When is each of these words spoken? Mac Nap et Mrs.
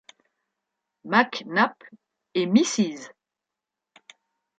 Mac 1.03 1.43
Nap 1.45 1.75
et 2.33 2.47
Mrs. 2.47 3.11